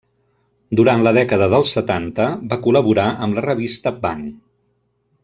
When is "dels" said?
1.55-1.73